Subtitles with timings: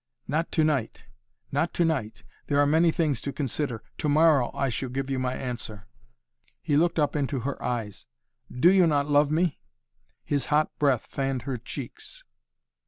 [0.27, 1.03] "Not to night!
[1.51, 2.23] Not to night!
[2.47, 3.83] There are many things to consider.
[3.99, 5.85] To morrow I shall give you my answer."
[6.59, 8.07] He looked up into her eyes.
[8.51, 9.59] "Do you not love me?"
[10.23, 12.23] His hot breath fanned her cheeks.